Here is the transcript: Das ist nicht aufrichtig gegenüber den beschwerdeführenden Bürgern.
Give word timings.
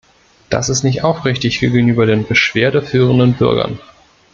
Das 0.49 0.69
ist 0.69 0.81
nicht 0.81 1.03
aufrichtig 1.03 1.59
gegenüber 1.59 2.07
den 2.07 2.25
beschwerdeführenden 2.25 3.33
Bürgern. 3.35 3.77